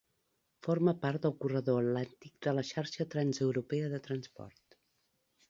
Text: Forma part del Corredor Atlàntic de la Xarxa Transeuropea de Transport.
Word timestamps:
Forma 0.67 0.93
part 1.03 1.25
del 1.27 1.35
Corredor 1.43 1.77
Atlàntic 1.89 2.33
de 2.47 2.55
la 2.61 2.65
Xarxa 2.71 3.09
Transeuropea 3.17 3.93
de 3.95 4.03
Transport. 4.11 4.81